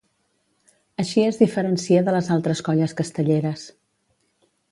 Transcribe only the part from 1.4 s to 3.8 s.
diferencia de les altres colles castelleres.